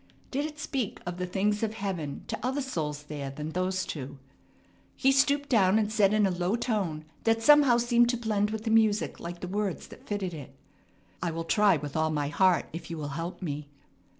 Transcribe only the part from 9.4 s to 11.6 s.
the words that fitted it, "I will